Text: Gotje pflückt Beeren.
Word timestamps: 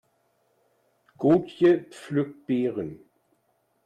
Gotje 1.15 1.83
pflückt 1.91 2.47
Beeren. 2.47 3.01